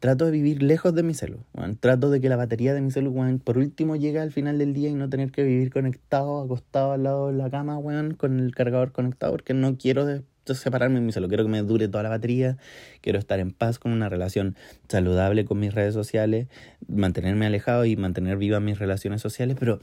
trato 0.00 0.24
de 0.24 0.30
vivir 0.30 0.62
lejos 0.62 0.94
de 0.94 1.02
mi 1.02 1.14
celu. 1.14 1.44
Trato 1.78 2.10
de 2.10 2.20
que 2.20 2.28
la 2.30 2.36
batería 2.36 2.74
de 2.74 2.80
mi 2.80 2.90
celu, 2.90 3.12
bueno, 3.12 3.38
por 3.38 3.58
último, 3.58 3.96
llegue 3.96 4.18
al 4.18 4.32
final 4.32 4.58
del 4.58 4.72
día 4.72 4.88
y 4.88 4.94
no 4.94 5.08
tener 5.10 5.30
que 5.30 5.44
vivir 5.44 5.70
conectado, 5.70 6.40
acostado 6.40 6.92
al 6.92 7.04
lado 7.04 7.28
de 7.28 7.34
la 7.34 7.50
cama, 7.50 7.76
bueno, 7.76 8.16
con 8.16 8.40
el 8.40 8.54
cargador 8.54 8.92
conectado, 8.92 9.32
porque 9.32 9.52
no 9.52 9.76
quiero 9.76 10.06
separarme 10.46 11.00
de 11.00 11.06
mi 11.06 11.12
celu. 11.12 11.28
Quiero 11.28 11.44
que 11.44 11.50
me 11.50 11.62
dure 11.62 11.86
toda 11.86 12.02
la 12.02 12.08
batería, 12.08 12.56
quiero 13.02 13.18
estar 13.18 13.40
en 13.40 13.52
paz 13.52 13.78
con 13.78 13.92
una 13.92 14.08
relación 14.08 14.56
saludable 14.88 15.44
con 15.44 15.60
mis 15.60 15.74
redes 15.74 15.92
sociales, 15.92 16.48
mantenerme 16.88 17.46
alejado 17.46 17.84
y 17.84 17.94
mantener 17.96 18.38
vivas 18.38 18.62
mis 18.62 18.78
relaciones 18.78 19.20
sociales, 19.20 19.56
pero, 19.60 19.80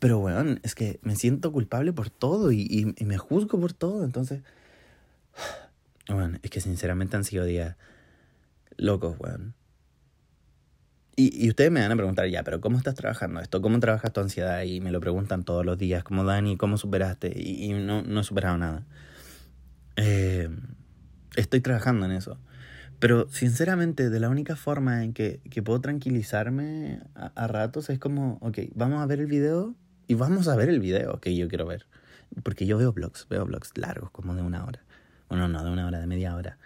pero 0.00 0.18
bueno, 0.18 0.56
es 0.62 0.74
que 0.74 0.98
me 1.02 1.14
siento 1.14 1.52
culpable 1.52 1.92
por 1.92 2.08
todo 2.08 2.52
y, 2.52 2.94
y, 2.96 3.04
me 3.04 3.18
juzgo 3.18 3.60
por 3.60 3.74
todo, 3.74 4.02
entonces, 4.02 4.40
bueno, 6.08 6.38
es 6.42 6.50
que 6.50 6.60
sinceramente 6.60 7.18
han 7.18 7.24
sido 7.24 7.44
días 7.44 7.76
locos, 8.76 9.16
weón. 9.18 9.54
Y, 11.14 11.44
y, 11.44 11.50
ustedes 11.50 11.70
me 11.70 11.80
van 11.80 11.92
a 11.92 11.96
preguntar, 11.96 12.26
ya, 12.28 12.42
pero 12.42 12.60
¿cómo 12.60 12.78
estás 12.78 12.94
trabajando 12.94 13.40
esto? 13.40 13.60
¿Cómo 13.60 13.78
trabajas 13.80 14.12
tu 14.12 14.20
ansiedad? 14.20 14.62
Y 14.62 14.80
me 14.80 14.90
lo 14.90 15.00
preguntan 15.00 15.44
todos 15.44 15.64
los 15.64 15.76
días, 15.76 16.02
como 16.04 16.24
Dani, 16.24 16.56
¿cómo 16.56 16.78
superaste? 16.78 17.32
Y, 17.36 17.66
y 17.66 17.74
no, 17.74 18.02
no 18.02 18.20
he 18.20 18.24
superado 18.24 18.56
nada. 18.56 18.86
Eh, 19.96 20.48
estoy 21.36 21.60
trabajando 21.60 22.06
en 22.06 22.12
eso. 22.12 22.38
Pero 22.98 23.28
sinceramente, 23.28 24.10
de 24.10 24.20
la 24.20 24.28
única 24.28 24.54
forma 24.54 25.02
en 25.02 25.12
que, 25.12 25.40
que 25.50 25.62
puedo 25.62 25.80
tranquilizarme 25.80 27.00
a, 27.14 27.46
ratos 27.48 27.90
es 27.90 27.98
como, 27.98 28.38
ok, 28.40 28.58
vamos 28.74 29.02
a 29.02 29.06
ver 29.06 29.18
el 29.18 29.26
video 29.26 29.74
y 30.06 30.14
vamos 30.14 30.46
a 30.46 30.54
ver 30.54 30.68
el 30.68 30.78
video 30.78 31.20
que 31.20 31.34
yo 31.36 31.48
quiero 31.48 31.66
ver. 31.66 31.86
Porque 32.44 32.64
yo 32.64 32.78
veo 32.78 32.92
blogs, 32.92 33.26
veo 33.28 33.44
blogs 33.44 33.76
largos, 33.76 34.10
como 34.12 34.34
de 34.36 34.42
una 34.42 34.64
hora. 34.64 34.84
Bueno, 35.28 35.48
no, 35.48 35.64
de 35.64 35.70
una 35.70 35.86
hora, 35.86 35.98
de 35.98 36.06
media 36.06 36.36
hora. 36.36 36.58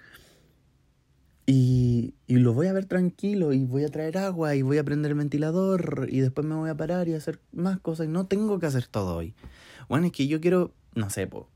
Y, 1.48 2.14
y 2.26 2.36
lo 2.36 2.52
voy 2.52 2.66
a 2.66 2.72
ver 2.72 2.86
tranquilo 2.86 3.52
y 3.52 3.64
voy 3.64 3.84
a 3.84 3.88
traer 3.88 4.18
agua 4.18 4.56
y 4.56 4.62
voy 4.62 4.78
a 4.78 4.84
prender 4.84 5.12
el 5.12 5.18
ventilador 5.18 6.08
y 6.10 6.18
después 6.18 6.44
me 6.44 6.56
voy 6.56 6.70
a 6.70 6.76
parar 6.76 7.06
y 7.06 7.14
hacer 7.14 7.40
más 7.52 7.78
cosas. 7.78 8.06
Y 8.06 8.08
no 8.08 8.26
tengo 8.26 8.58
que 8.58 8.66
hacer 8.66 8.86
todo 8.88 9.16
hoy. 9.16 9.34
Bueno, 9.88 10.06
es 10.06 10.12
que 10.12 10.26
yo 10.26 10.40
quiero, 10.40 10.74
no 10.94 11.08
sé, 11.08 11.28
po, 11.28 11.48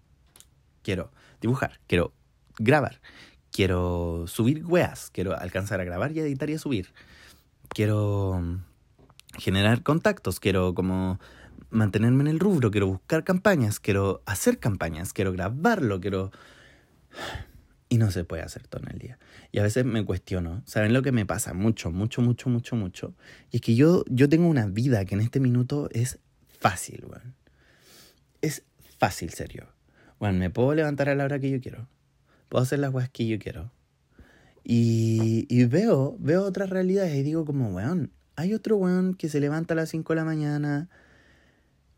quiero 0.83 1.11
dibujar, 1.41 1.81
quiero 1.87 2.13
grabar, 2.59 3.01
quiero 3.51 4.27
subir 4.27 4.65
weas, 4.65 5.11
quiero 5.11 5.37
alcanzar 5.37 5.81
a 5.81 5.85
grabar 5.85 6.13
y 6.13 6.21
editar 6.21 6.49
y 6.51 6.55
a 6.55 6.59
subir. 6.59 6.93
Quiero 7.69 8.41
mm, 8.41 8.59
generar 9.39 9.83
contactos, 9.83 10.41
quiero 10.41 10.75
como 10.75 11.19
mantenerme 11.71 12.23
en 12.23 12.29
el 12.29 12.41
rubro, 12.41 12.71
quiero 12.71 12.89
buscar 12.89 13.25
campañas, 13.25 13.81
quiero 13.81 14.23
hacer 14.27 14.59
campañas, 14.59 15.13
quiero 15.13 15.33
grabarlo, 15.33 16.01
quiero... 16.01 16.31
Y 17.93 17.99
no 17.99 18.13
se 18.13 18.25
puede 18.25 18.43
hacer 18.43 18.69
todo 18.69 18.83
en 18.85 18.93
el 18.93 18.99
día. 19.01 19.19
Y 19.51 19.59
a 19.59 19.65
veces 19.65 19.85
me 19.85 20.05
cuestiono, 20.05 20.63
¿saben 20.65 20.93
lo 20.93 21.03
que 21.03 21.11
me 21.11 21.27
pasa? 21.27 21.55
Mucho, 21.55 21.91
mucho, 21.91 22.23
mucho, 22.23 22.49
mucho, 22.49 22.77
mucho. 22.77 23.15
Y 23.51 23.57
es 23.57 23.63
que 23.63 23.75
yo, 23.75 24.05
yo 24.09 24.29
tengo 24.29 24.49
una 24.49 24.67
vida 24.67 25.05
que 25.05 25.17
en 25.17 25.21
este 25.21 25.41
minuto 25.41 25.89
es 25.93 26.21
fácil, 26.47 27.05
weón. 27.05 27.35
Es 28.43 28.63
fácil, 28.99 29.31
serio. 29.31 29.67
Bueno, 30.21 30.39
me 30.39 30.51
puedo 30.51 30.73
levantar 30.73 31.09
a 31.09 31.17
la 31.17 31.25
hora 31.25 31.41
que 31.41 31.51
yo 31.51 31.61
quiero. 31.61 31.89
Puedo 32.49 32.63
hacer 32.63 32.79
las 32.79 32.93
cosas 32.93 33.11
que 33.11 33.27
yo 33.27 33.41
quiero. 33.41 33.73
Y, 34.63 35.47
y 35.49 35.65
veo, 35.65 36.17
veo 36.21 36.45
otras 36.45 36.71
realidades 36.71 37.17
y 37.17 37.25
digo 37.25 37.45
como, 37.45 37.75
weón, 37.75 38.13
hay 38.37 38.55
otro 38.55 38.77
weón 38.77 39.15
que 39.15 39.29
se 39.29 39.41
levanta 39.41 39.75
a 39.75 39.77
las 39.77 39.89
5 39.89 40.13
de 40.13 40.17
la 40.17 40.25
mañana 40.25 40.89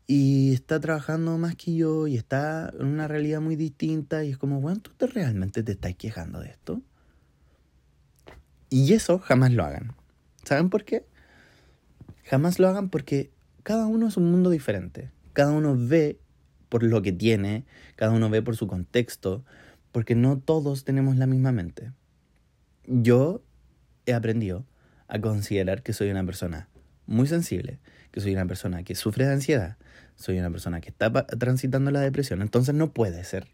y 0.07 0.53
está 0.53 0.79
trabajando 0.79 1.37
más 1.37 1.55
que 1.55 1.75
yo 1.75 2.07
y 2.07 2.17
está 2.17 2.73
en 2.77 2.85
una 2.85 3.07
realidad 3.07 3.41
muy 3.41 3.55
distinta 3.55 4.23
y 4.23 4.31
es 4.31 4.37
como, 4.37 4.59
weón, 4.59 4.81
¿tú 4.81 4.91
te 4.91 5.07
realmente 5.07 5.63
te 5.63 5.71
estás 5.73 5.95
quejando 5.95 6.39
de 6.39 6.49
esto? 6.49 6.81
Y 8.69 8.93
eso 8.93 9.19
jamás 9.19 9.51
lo 9.51 9.63
hagan. 9.63 9.95
¿Saben 10.43 10.69
por 10.69 10.83
qué? 10.83 11.05
Jamás 12.25 12.59
lo 12.59 12.67
hagan 12.67 12.89
porque 12.89 13.31
cada 13.63 13.85
uno 13.85 14.07
es 14.07 14.17
un 14.17 14.29
mundo 14.29 14.49
diferente. 14.49 15.11
Cada 15.33 15.51
uno 15.51 15.75
ve 15.77 16.19
por 16.69 16.83
lo 16.83 17.01
que 17.01 17.11
tiene, 17.11 17.65
cada 17.95 18.11
uno 18.11 18.29
ve 18.29 18.41
por 18.41 18.55
su 18.55 18.67
contexto, 18.67 19.45
porque 19.91 20.15
no 20.15 20.39
todos 20.39 20.83
tenemos 20.83 21.17
la 21.17 21.27
misma 21.27 21.51
mente. 21.51 21.91
Yo 22.87 23.43
he 24.05 24.13
aprendido 24.13 24.65
a 25.07 25.21
considerar 25.21 25.83
que 25.83 25.93
soy 25.93 26.09
una 26.09 26.25
persona 26.25 26.67
muy 27.05 27.27
sensible, 27.27 27.79
que 28.13 28.21
soy 28.21 28.33
una 28.33 28.45
persona 28.45 28.83
que 28.83 28.93
sufre 28.93 29.25
de 29.25 29.33
ansiedad, 29.33 29.75
soy 30.15 30.37
una 30.37 30.51
persona 30.51 30.79
que 30.81 30.89
está 30.89 31.11
transitando 31.25 31.89
la 31.89 31.99
depresión, 31.99 32.43
entonces 32.43 32.75
no 32.75 32.93
puede 32.93 33.23
ser 33.23 33.47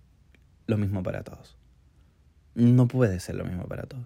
lo 0.67 0.77
mismo 0.77 1.01
para 1.01 1.23
todos. 1.23 1.55
No 2.55 2.89
puede 2.89 3.21
ser 3.21 3.35
lo 3.35 3.45
mismo 3.45 3.65
para 3.67 3.83
todos. 3.83 4.05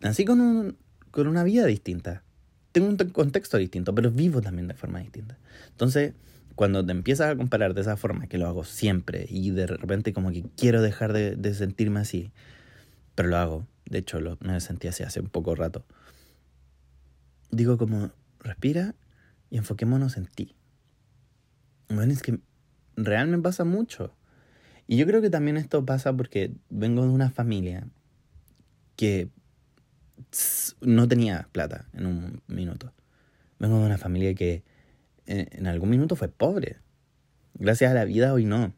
Así 0.00 0.24
con, 0.24 0.40
un, 0.40 0.78
con 1.10 1.26
una 1.26 1.44
vida 1.44 1.66
distinta. 1.66 2.22
Tengo 2.72 2.88
un 2.88 2.96
contexto 2.96 3.58
distinto, 3.58 3.94
pero 3.94 4.10
vivo 4.10 4.40
también 4.40 4.66
de 4.66 4.72
forma 4.72 5.00
distinta. 5.00 5.36
Entonces, 5.68 6.14
cuando 6.54 6.84
te 6.84 6.92
empiezas 6.92 7.30
a 7.30 7.36
comparar 7.36 7.74
de 7.74 7.82
esa 7.82 7.98
forma, 7.98 8.28
que 8.28 8.38
lo 8.38 8.46
hago 8.46 8.64
siempre, 8.64 9.26
y 9.28 9.50
de 9.50 9.66
repente 9.66 10.14
como 10.14 10.32
que 10.32 10.44
quiero 10.56 10.80
dejar 10.80 11.12
de, 11.12 11.54
sentirme 11.54 12.00
así, 12.00 12.32
pero 13.14 13.28
lo 13.28 13.36
hago, 13.36 13.66
de 13.84 13.98
hecho 13.98 14.20
lo, 14.20 14.38
me 14.40 14.58
sentí 14.60 14.88
así 14.88 15.02
hace 15.02 15.20
un 15.20 15.28
poco 15.28 15.54
rato, 15.54 15.84
digo 17.50 17.76
como, 17.76 18.10
respira 18.40 18.94
y 19.50 19.58
enfoquémonos 19.58 20.16
en 20.16 20.26
ti. 20.26 20.54
Bueno, 21.88 22.12
es 22.12 22.22
que 22.22 22.40
realmente 22.96 23.42
pasa 23.42 23.64
mucho. 23.64 24.14
Y 24.86 24.96
yo 24.96 25.06
creo 25.06 25.20
que 25.20 25.30
también 25.30 25.56
esto 25.56 25.84
pasa 25.84 26.14
porque 26.14 26.52
vengo 26.70 27.02
de 27.02 27.10
una 27.10 27.30
familia 27.30 27.86
que 28.96 29.30
no 30.80 31.08
tenía 31.08 31.48
plata 31.52 31.88
en 31.92 32.06
un 32.06 32.42
minuto. 32.46 32.92
Vengo 33.58 33.78
de 33.78 33.86
una 33.86 33.98
familia 33.98 34.34
que 34.34 34.62
en, 35.26 35.66
algún 35.66 35.90
minuto 35.90 36.16
fue 36.16 36.28
pobre. 36.28 36.78
Gracias 37.54 37.90
a 37.90 37.94
la 37.94 38.04
vida 38.04 38.32
hoy 38.32 38.44
no. 38.44 38.74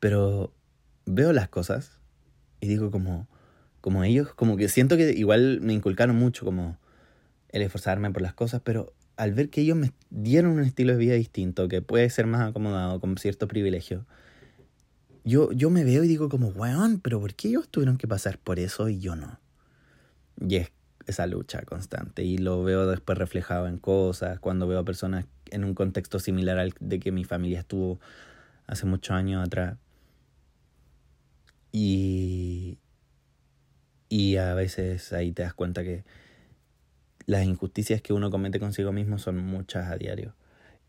Pero 0.00 0.54
veo 1.06 1.32
las 1.32 1.48
cosas 1.48 1.98
y 2.60 2.68
digo 2.68 2.90
como, 2.90 3.28
como 3.80 4.04
ellos, 4.04 4.34
como 4.34 4.56
que 4.56 4.68
siento 4.68 4.96
que 4.96 5.12
igual 5.12 5.60
me 5.60 5.72
inculcaron 5.72 6.16
mucho 6.16 6.44
como 6.44 6.78
el 7.48 7.62
esforzarme 7.62 8.10
por 8.10 8.22
las 8.22 8.34
cosas, 8.34 8.60
pero 8.64 8.94
al 9.22 9.34
ver 9.34 9.50
que 9.50 9.60
ellos 9.60 9.76
me 9.76 9.92
dieron 10.10 10.50
un 10.50 10.64
estilo 10.64 10.94
de 10.94 10.98
vida 10.98 11.14
distinto, 11.14 11.68
que 11.68 11.80
puede 11.80 12.10
ser 12.10 12.26
más 12.26 12.40
acomodado, 12.40 12.98
con 12.98 13.16
cierto 13.18 13.46
privilegio, 13.46 14.04
yo, 15.22 15.52
yo 15.52 15.70
me 15.70 15.84
veo 15.84 16.02
y 16.02 16.08
digo 16.08 16.28
como, 16.28 16.48
weón, 16.48 16.98
pero 16.98 17.20
¿por 17.20 17.34
qué 17.34 17.46
ellos 17.46 17.68
tuvieron 17.68 17.98
que 17.98 18.08
pasar 18.08 18.38
por 18.38 18.58
eso 18.58 18.88
y 18.88 18.98
yo 18.98 19.14
no? 19.14 19.38
Y 20.40 20.56
es 20.56 20.72
esa 21.06 21.28
lucha 21.28 21.62
constante 21.62 22.24
y 22.24 22.36
lo 22.36 22.64
veo 22.64 22.88
después 22.88 23.16
reflejado 23.16 23.68
en 23.68 23.78
cosas, 23.78 24.40
cuando 24.40 24.66
veo 24.66 24.80
a 24.80 24.84
personas 24.84 25.26
en 25.52 25.62
un 25.62 25.74
contexto 25.74 26.18
similar 26.18 26.58
al 26.58 26.74
de 26.80 26.98
que 26.98 27.12
mi 27.12 27.22
familia 27.22 27.60
estuvo 27.60 28.00
hace 28.66 28.86
muchos 28.86 29.14
años 29.14 29.46
atrás. 29.46 29.76
Y, 31.70 32.76
y 34.08 34.36
a 34.38 34.52
veces 34.54 35.12
ahí 35.12 35.30
te 35.30 35.42
das 35.42 35.54
cuenta 35.54 35.84
que 35.84 36.02
las 37.26 37.44
injusticias 37.44 38.02
que 38.02 38.12
uno 38.12 38.30
comete 38.30 38.60
consigo 38.60 38.92
mismo 38.92 39.18
son 39.18 39.38
muchas 39.38 39.90
a 39.90 39.96
diario. 39.96 40.34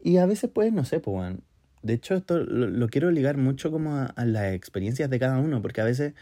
Y 0.01 0.17
a 0.17 0.25
veces 0.25 0.49
pues, 0.53 0.73
no 0.73 0.85
sé, 0.85 0.99
pues, 0.99 1.13
bueno, 1.13 1.39
de 1.81 1.93
hecho 1.93 2.15
esto 2.15 2.39
lo, 2.39 2.87
quiero 2.87 3.11
ligar 3.11 3.37
mucho 3.37 3.71
como 3.71 3.95
a, 3.95 4.05
a, 4.05 4.25
las 4.25 4.53
experiencias 4.53 5.09
de 5.09 5.19
cada 5.19 5.39
uno, 5.39 5.61
porque 5.61 5.81
a 5.81 5.85
veces, 5.85 6.13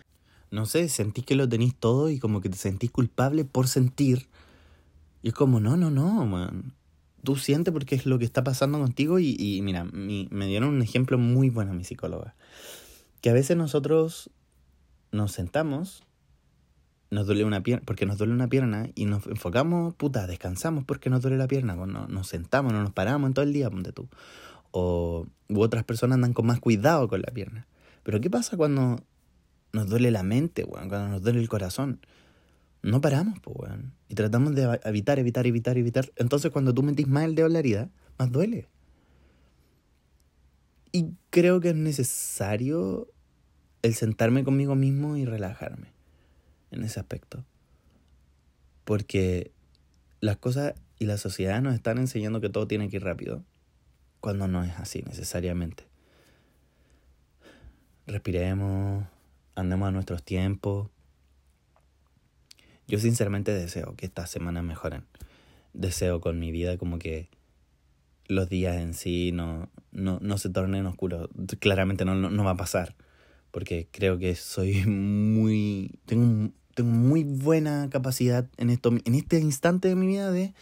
no 0.51 0.65
sé, 0.65 0.89
sentís 0.89 1.25
que 1.25 1.35
lo 1.35 1.47
tenéis 1.47 1.75
todo 1.75 2.09
y 2.09 2.19
como 2.19 2.41
que 2.41 2.49
te 2.49 2.57
sentís 2.57 2.91
culpable 2.91 3.45
por 3.45 3.67
sentir. 3.67 4.27
Y 5.23 5.29
es 5.29 5.33
como, 5.33 5.59
no, 5.59 5.77
no, 5.77 5.89
no, 5.91 6.25
man. 6.25 6.73
Tú 7.23 7.35
sientes 7.35 7.71
porque 7.71 7.95
es 7.95 8.07
lo 8.07 8.17
que 8.17 8.25
está 8.25 8.43
pasando 8.43 8.79
contigo 8.79 9.19
y, 9.19 9.35
y 9.37 9.61
mira, 9.61 9.83
mi, 9.83 10.27
me 10.31 10.47
dieron 10.47 10.69
un 10.69 10.81
ejemplo 10.81 11.19
muy 11.19 11.49
bueno 11.49 11.73
mi 11.73 11.83
psicóloga. 11.83 12.35
Que 13.21 13.29
a 13.29 13.33
veces 13.33 13.55
nosotros 13.55 14.31
nos 15.11 15.31
sentamos 15.31 16.03
nos 17.11 17.27
duele 17.27 17.43
una 17.43 17.61
pierna, 17.61 17.83
porque 17.85 18.05
nos 18.05 18.17
duele 18.17 18.33
una 18.33 18.47
pierna 18.47 18.89
y 18.95 19.05
nos 19.05 19.27
enfocamos, 19.27 19.93
puta, 19.95 20.25
descansamos 20.27 20.85
porque 20.85 21.09
nos 21.09 21.21
duele 21.21 21.37
la 21.37 21.47
pierna, 21.47 21.75
pues 21.75 21.89
no, 21.89 22.07
nos 22.07 22.27
sentamos, 22.27 22.71
no 22.71 22.81
nos 22.81 22.93
paramos 22.93 23.27
en 23.27 23.33
todo 23.33 23.43
el 23.43 23.51
día, 23.51 23.69
ponte 23.69 23.91
tú. 23.91 24.07
O 24.71 25.27
u 25.49 25.61
otras 25.61 25.83
personas 25.83 26.15
andan 26.15 26.33
con 26.33 26.45
más 26.45 26.61
cuidado 26.61 27.09
con 27.09 27.21
la 27.21 27.31
pierna. 27.33 27.67
Pero 28.03 28.21
¿qué 28.21 28.29
pasa 28.29 28.55
cuando 28.55 29.03
nos 29.73 29.89
duele 29.89 30.09
la 30.09 30.23
mente, 30.23 30.63
weón? 30.63 30.87
Cuando 30.87 31.09
nos 31.09 31.21
duele 31.21 31.41
el 31.41 31.49
corazón. 31.49 31.99
No 32.81 33.01
paramos, 33.01 33.39
pues, 33.41 33.57
weón. 33.59 33.93
Y 34.07 34.15
tratamos 34.15 34.55
de 34.55 34.79
evitar, 34.85 35.19
evitar, 35.19 35.45
evitar, 35.45 35.77
evitar. 35.77 36.11
Entonces 36.15 36.49
cuando 36.49 36.73
tú 36.73 36.81
metís 36.81 37.07
más 37.07 37.25
el 37.25 37.35
dedo 37.35 37.49
la 37.49 37.59
herida, 37.59 37.89
más 38.17 38.31
duele. 38.31 38.69
Y 40.93 41.11
creo 41.29 41.59
que 41.59 41.69
es 41.69 41.75
necesario 41.75 43.09
el 43.81 43.95
sentarme 43.95 44.45
conmigo 44.45 44.75
mismo 44.75 45.17
y 45.17 45.25
relajarme 45.25 46.00
en 46.71 46.83
ese 46.83 46.99
aspecto. 46.99 47.45
Porque 48.83 49.51
las 50.19 50.37
cosas 50.37 50.73
y 50.99 51.05
la 51.05 51.17
sociedad 51.17 51.61
nos 51.61 51.75
están 51.75 51.97
enseñando 51.97 52.41
que 52.41 52.49
todo 52.49 52.67
tiene 52.67 52.89
que 52.89 52.97
ir 52.97 53.03
rápido, 53.03 53.43
cuando 54.19 54.47
no 54.47 54.63
es 54.63 54.73
así 54.77 55.03
necesariamente. 55.03 55.85
Respiremos, 58.07 59.05
andemos 59.55 59.87
a 59.87 59.91
nuestros 59.91 60.23
tiempos. 60.23 60.89
Yo 62.87 62.99
sinceramente 62.99 63.53
deseo 63.53 63.95
que 63.95 64.05
estas 64.05 64.29
semanas 64.29 64.63
mejoren. 64.63 65.05
Deseo 65.73 66.19
con 66.19 66.39
mi 66.39 66.51
vida 66.51 66.77
como 66.77 66.99
que 66.99 67.29
los 68.27 68.49
días 68.49 68.77
en 68.77 68.93
sí 68.93 69.31
no, 69.31 69.69
no, 69.91 70.19
no 70.21 70.37
se 70.37 70.49
tornen 70.49 70.85
oscuros. 70.85 71.29
Claramente 71.59 72.05
no, 72.05 72.15
no, 72.15 72.29
no 72.29 72.43
va 72.43 72.51
a 72.51 72.57
pasar 72.57 72.95
porque 73.51 73.87
creo 73.91 74.17
que 74.17 74.35
soy 74.35 74.85
muy... 74.87 75.91
Tengo 76.05 76.51
tengo 76.73 76.89
muy 76.89 77.23
buena 77.23 77.89
capacidad 77.89 78.47
en, 78.57 78.69
esto, 78.69 78.91
en 79.03 79.15
este 79.15 79.39
instante 79.39 79.87
de 79.87 79.95
mi 79.95 80.07
vida 80.07 80.31
de 80.31 80.53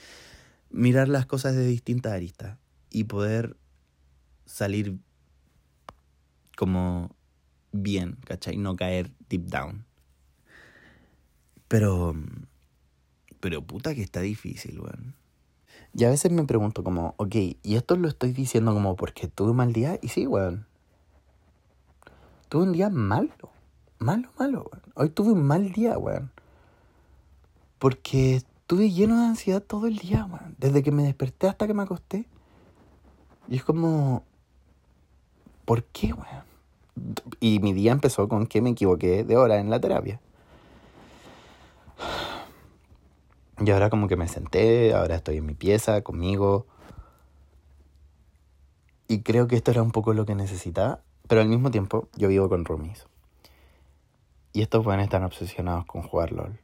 mirar 0.70 1.08
las 1.08 1.26
cosas 1.26 1.56
de 1.56 1.66
distintas 1.66 2.14
aristas 2.14 2.58
y 2.90 3.06
poder 3.06 3.56
salir 4.46 4.98
como 6.56 7.16
bien, 7.72 8.18
¿cachai? 8.26 8.58
No 8.58 8.76
caer 8.76 9.12
deep 9.30 9.46
down. 9.46 9.86
Pero, 11.68 12.16
pero 13.40 13.62
puta 13.62 13.94
que 13.94 14.02
está 14.02 14.22
difícil, 14.22 14.80
weón. 14.80 15.14
Y 15.94 16.04
a 16.04 16.10
veces 16.10 16.32
me 16.32 16.44
pregunto 16.44 16.84
como, 16.84 17.16
ok, 17.18 17.36
y 17.64 17.76
esto 17.76 17.96
lo 17.96 18.08
estoy 18.08 18.32
diciendo 18.32 18.74
como 18.74 18.96
porque 18.96 19.28
tuve 19.28 19.52
un 19.52 19.58
mal 19.58 19.74
día, 19.74 20.00
y 20.02 20.10
sí, 20.10 20.28
weón. 20.28 20.66
Tuve 22.50 22.64
un 22.64 22.72
día 22.74 22.90
malo 22.90 23.52
malo, 24.00 24.30
malo, 24.40 24.70
weón. 24.72 24.84
Hoy 24.96 25.10
tuve 25.10 25.32
un 25.32 25.44
mal 25.44 25.72
día, 25.72 25.98
weón. 25.98 26.32
Porque 27.78 28.38
estuve 28.38 28.90
lleno 28.90 29.20
de 29.20 29.28
ansiedad 29.28 29.62
todo 29.62 29.88
el 29.88 29.98
día, 29.98 30.26
weón. 30.26 30.56
Desde 30.58 30.82
que 30.82 30.92
me 30.92 31.04
desperté 31.04 31.48
hasta 31.48 31.68
que 31.68 31.74
me 31.74 31.84
acosté. 31.84 32.26
Y 33.48 33.58
es 33.58 33.64
como... 33.64 34.24
¿Por 35.66 35.84
qué, 35.84 36.14
weón? 36.14 36.50
Y 37.40 37.60
mi 37.60 37.74
día 37.74 37.92
empezó 37.92 38.28
con 38.28 38.48
que 38.48 38.62
me 38.62 38.72
equivoqué 38.72 39.24
de 39.24 39.38
hora 39.38 39.60
en 39.60 39.70
la 39.70 39.80
terapia. 39.80 40.20
Y 43.60 43.70
ahora 43.72 43.90
como 43.90 44.08
que 44.08 44.16
me 44.16 44.28
senté, 44.28 44.94
ahora 44.94 45.16
estoy 45.16 45.38
en 45.38 45.46
mi 45.46 45.54
pieza, 45.54 46.02
conmigo. 46.02 46.66
Y 49.08 49.22
creo 49.22 49.48
que 49.48 49.58
esto 49.58 49.72
era 49.72 49.84
un 49.84 49.92
poco 49.92 50.14
lo 50.14 50.26
que 50.26 50.36
necesitaba. 50.36 51.02
Pero 51.28 51.42
al 51.42 51.48
mismo 51.48 51.70
tiempo, 51.70 52.08
yo 52.16 52.30
vivo 52.30 52.50
con 52.50 52.66
roomies. 52.66 53.06
Y 54.54 54.62
estos 54.62 54.84
buenos 54.84 55.04
están 55.06 55.24
obsesionados 55.24 55.86
con 55.86 56.02
jugar 56.02 56.32
LOL. 56.32 56.60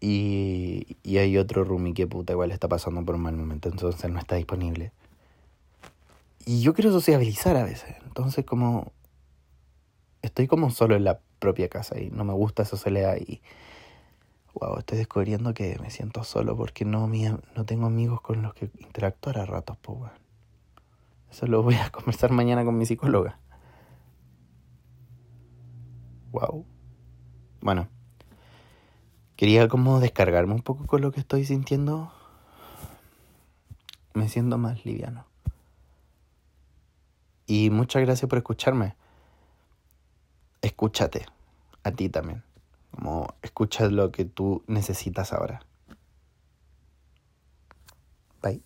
Y, 0.00 0.96
y 1.02 1.18
hay 1.18 1.38
otro 1.38 1.64
roomie 1.64 1.94
que 1.94 2.06
puta 2.06 2.32
igual 2.32 2.50
está 2.50 2.68
pasando 2.68 3.04
por 3.04 3.14
un 3.14 3.22
mal 3.22 3.36
momento, 3.36 3.68
entonces 3.68 4.10
no 4.10 4.18
está 4.18 4.36
disponible. 4.36 4.92
Y 6.44 6.60
yo 6.60 6.74
quiero 6.74 6.92
sociabilizar 6.92 7.56
a 7.56 7.64
veces, 7.64 7.96
entonces 8.04 8.44
como 8.44 8.92
estoy 10.22 10.46
como 10.46 10.70
solo 10.70 10.96
en 10.96 11.04
la 11.04 11.20
propia 11.38 11.68
casa 11.68 11.98
y 11.98 12.10
no 12.10 12.24
me 12.24 12.32
gusta 12.32 12.62
esa 12.62 12.76
soledad 12.76 13.16
y 13.16 13.40
wow, 14.54 14.78
estoy 14.78 14.98
descubriendo 14.98 15.54
que 15.54 15.78
me 15.80 15.90
siento 15.90 16.24
solo 16.24 16.56
porque 16.56 16.84
no, 16.84 17.08
no 17.08 17.64
tengo 17.64 17.86
amigos 17.86 18.20
con 18.20 18.42
los 18.42 18.54
que 18.54 18.70
interactuar 18.78 19.38
a 19.38 19.46
ratos, 19.46 19.76
pues 19.82 20.10
Eso 21.30 21.46
lo 21.46 21.62
voy 21.62 21.76
a 21.76 21.90
conversar 21.92 22.32
mañana 22.32 22.64
con 22.64 22.76
mi 22.76 22.86
psicóloga. 22.86 23.38
Wow. 26.36 26.66
Bueno, 27.62 27.88
quería 29.36 29.68
como 29.68 30.00
descargarme 30.00 30.52
un 30.52 30.60
poco 30.60 30.86
con 30.86 31.00
lo 31.00 31.10
que 31.10 31.20
estoy 31.20 31.46
sintiendo. 31.46 32.12
Me 34.12 34.28
siento 34.28 34.58
más 34.58 34.84
liviano. 34.84 35.24
Y 37.46 37.70
muchas 37.70 38.02
gracias 38.02 38.28
por 38.28 38.36
escucharme. 38.36 38.96
Escúchate, 40.60 41.24
a 41.82 41.90
ti 41.92 42.10
también. 42.10 42.42
Como 42.90 43.28
escucha 43.40 43.88
lo 43.88 44.12
que 44.12 44.26
tú 44.26 44.62
necesitas 44.66 45.32
ahora. 45.32 45.62
Bye. 48.42 48.62